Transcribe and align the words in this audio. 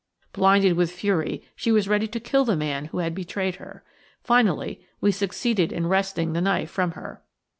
Blinded 0.33 0.73
with 0.73 0.91
fury, 0.91 1.43
she 1.55 1.71
was 1.71 1.87
ready 1.87 2.07
to 2.07 2.19
kill 2.19 2.43
the 2.43 2.55
man 2.55 2.85
who 2.85 2.97
had 2.97 3.13
betrayed 3.13 3.57
her. 3.57 3.83
Finally, 4.23 4.81
we 4.99 5.11
succeeded 5.11 5.71
in 5.71 5.85
wresting 5.85 6.33
the 6.33 6.41
knife 6.41 6.71
from 6.71 6.93
her. 6.93 7.21